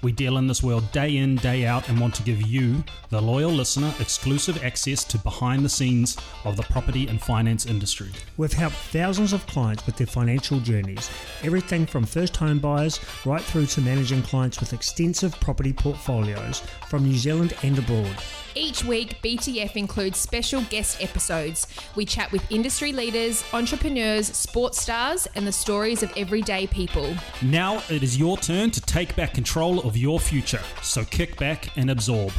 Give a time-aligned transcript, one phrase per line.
[0.00, 3.20] We deal in this world day in, day out, and want to give you, the
[3.20, 8.10] loyal listener, exclusive access to behind the scenes of the property and finance industry.
[8.36, 11.10] We've helped thousands of clients with their financial journeys,
[11.42, 17.02] everything from first home buyers right through to managing clients with extensive property portfolios from
[17.02, 18.16] New Zealand and abroad.
[18.54, 21.68] Each week, BTF includes special guest episodes.
[21.94, 27.14] We chat with industry leaders, entrepreneurs, sports stars, and the stories of everyday people.
[27.40, 31.74] Now it is your turn to take back control of your future, so kick back
[31.76, 32.30] and absorb.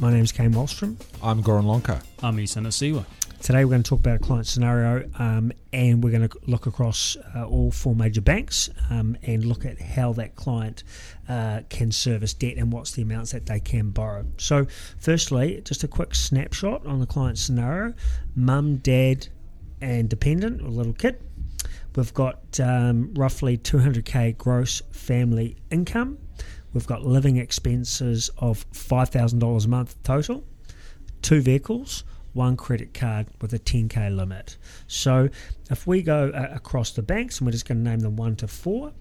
[0.00, 0.96] My name's Kane Wallstrom.
[1.22, 2.02] I'm Goran Lonka.
[2.24, 3.04] I'm Isan Asiwa.
[3.42, 6.66] Today we're going to talk about a client scenario um, and we're going to look
[6.66, 10.84] across uh, all four major banks um, and look at how that client
[11.28, 14.24] uh, can service debt and what's the amounts that they can borrow.
[14.36, 14.68] So,
[15.00, 17.94] firstly, just a quick snapshot on the client scenario
[18.36, 19.26] mum, dad,
[19.80, 21.20] and dependent, or little kid.
[21.96, 26.18] We've got um, roughly 200k gross family income.
[26.74, 30.44] We've got living expenses of $5,000 a month total,
[31.22, 34.56] two vehicles, one credit card with a 10k limit.
[34.86, 35.28] So
[35.70, 38.36] if we go uh, across the banks, and we're just going to name them one
[38.36, 38.92] to four,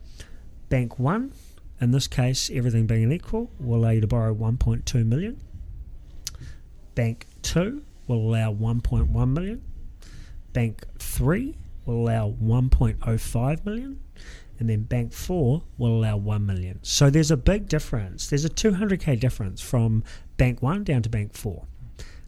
[0.70, 1.34] bank one,
[1.80, 5.40] in this case, everything being equal, will allow you to borrow 1.2 million.
[6.94, 9.64] Bank two will allow 1.1 million.
[10.54, 14.00] Bank three will allow 1.05 million
[14.62, 16.78] and then bank 4 will allow 1 million.
[16.84, 18.30] So there's a big difference.
[18.30, 20.04] There's a 200k difference from
[20.38, 21.66] bank 1 down to bank 4.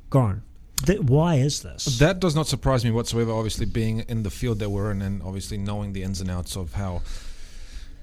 [0.10, 0.42] Gone.
[0.86, 1.86] Th- why is this?
[2.00, 5.22] That does not surprise me whatsoever, obviously, being in the field that we're in and
[5.24, 7.02] obviously knowing the ins and outs of how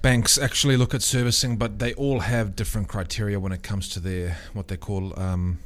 [0.01, 3.99] banks actually look at servicing, but they all have different criteria when it comes to
[3.99, 5.59] their what they call um,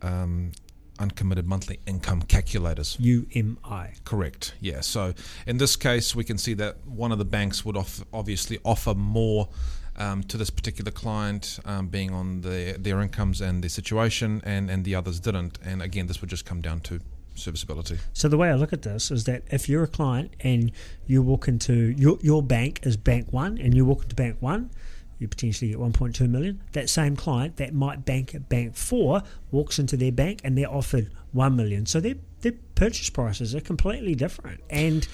[0.00, 0.52] um,
[0.98, 2.96] uncommitted monthly income calculators.
[2.98, 3.94] UMI.
[4.04, 4.54] Correct.
[4.60, 4.80] Yeah.
[4.80, 5.14] So
[5.46, 8.94] in this case, we can see that one of the banks would off- obviously offer
[8.94, 9.48] more
[9.96, 14.70] um, to this particular client, um, being on the, their incomes and their situation, and,
[14.70, 15.58] and the others didn't.
[15.64, 17.00] And again, this would just come down to
[17.34, 17.98] serviceability.
[18.12, 20.72] So the way I look at this is that if you're a client and
[21.06, 24.70] you walk into your your bank is bank one and you walk into bank one,
[25.18, 26.62] you potentially get 1.2 million.
[26.72, 30.70] That same client that might bank at bank four walks into their bank and they're
[30.70, 31.86] offered 1 million.
[31.86, 34.60] So their their purchase prices are completely different.
[34.68, 35.06] And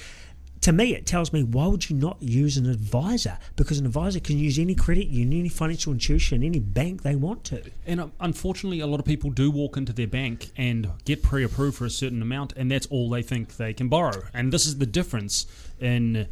[0.68, 3.38] to me, it tells me why would you not use an advisor?
[3.56, 7.42] Because an advisor can use any credit union, any financial institution, any bank they want
[7.44, 7.62] to.
[7.86, 11.42] And um, unfortunately, a lot of people do walk into their bank and get pre
[11.42, 14.24] approved for a certain amount, and that's all they think they can borrow.
[14.34, 15.46] And this is the difference
[15.80, 16.28] in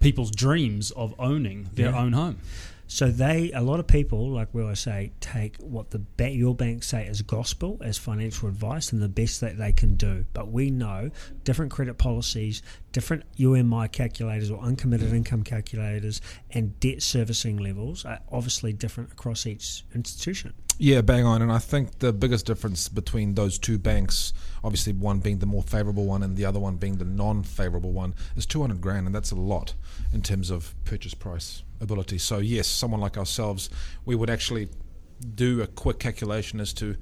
[0.00, 2.00] people's dreams of owning their Yeah.
[2.00, 2.38] own home.
[2.88, 6.54] So they, a lot of people, like we always say, take what the ba- your
[6.54, 10.24] bank say as gospel, as financial advice, and the best that they can do.
[10.32, 11.10] But we know
[11.44, 16.20] different credit policies, different UMI calculators or uncommitted income calculators,
[16.52, 20.54] and debt servicing levels are obviously different across each institution.
[20.78, 21.40] Yeah, bang on.
[21.40, 25.62] And I think the biggest difference between those two banks, obviously one being the more
[25.62, 29.30] favourable one and the other one being the non-favourable one, is 200 grand, and that's
[29.30, 29.74] a lot
[30.12, 32.18] in terms of purchase price ability.
[32.18, 33.70] So yes, someone like ourselves,
[34.04, 34.68] we would actually
[35.34, 36.96] do a quick calculation as to,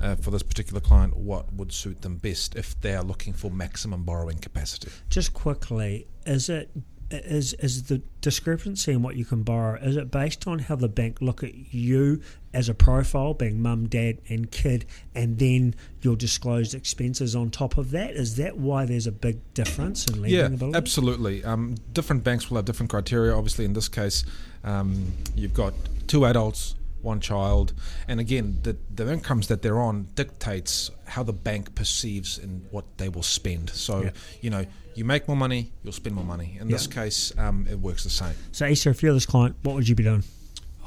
[0.00, 3.50] uh, for this particular client, what would suit them best if they are looking for
[3.50, 4.90] maximum borrowing capacity.
[5.10, 6.70] Just quickly, is it
[7.10, 9.78] is is the discrepancy in what you can borrow?
[9.80, 12.20] Is it based on how the bank look at you
[12.52, 17.78] as a profile, being mum, dad, and kid, and then your disclosed expenses on top
[17.78, 18.10] of that?
[18.10, 20.76] Is that why there's a big difference in lending Yeah, ability?
[20.76, 21.44] absolutely.
[21.44, 23.34] Um, different banks will have different criteria.
[23.34, 24.24] Obviously, in this case,
[24.64, 25.72] um, you've got
[26.08, 27.72] two adults, one child,
[28.08, 32.84] and again, the the incomes that they're on dictates how the bank perceives and what
[32.98, 33.70] they will spend.
[33.70, 34.10] So, Yeah.
[34.40, 36.58] you know, you make more money, you'll spend more money.
[36.60, 38.34] In this case, um, it works the same.
[38.52, 40.22] So, Issa, if you're this client, what would you be doing?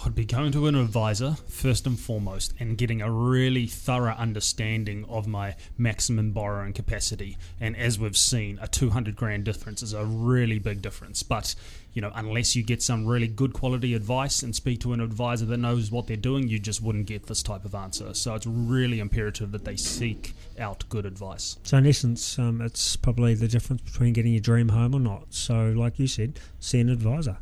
[0.03, 5.06] I'd be going to an advisor first and foremost and getting a really thorough understanding
[5.07, 7.38] of my maximum borrowing capacity.
[7.59, 11.21] And as we've seen, a 200 grand difference is a really big difference.
[11.21, 11.53] But,
[11.94, 15.45] you know, unless you get some really good quality advice and speak to an advisor
[15.45, 18.15] that knows what they're doing, you just wouldn't get this type of answer.
[18.15, 21.57] So it's really imperative that they seek out good advice.
[21.62, 25.27] So in essence, um, it's probably the difference between getting your dream home or not.
[25.30, 27.38] So, like you said, see an advisor.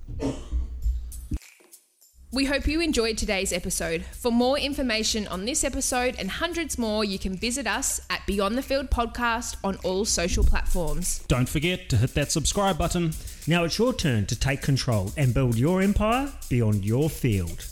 [2.31, 4.05] We hope you enjoyed today's episode.
[4.05, 8.55] For more information on this episode and hundreds more, you can visit us at Beyond
[8.55, 11.23] the Field Podcast on all social platforms.
[11.27, 13.13] Don't forget to hit that subscribe button.
[13.47, 17.65] Now it's your turn to take control and build your empire beyond your field.